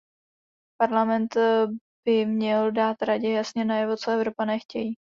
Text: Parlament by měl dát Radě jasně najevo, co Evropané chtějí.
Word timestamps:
Parlament 0.77 1.37
by 2.05 2.25
měl 2.25 2.71
dát 2.71 3.01
Radě 3.01 3.29
jasně 3.31 3.65
najevo, 3.65 3.97
co 3.97 4.11
Evropané 4.11 4.59
chtějí. 4.59 4.95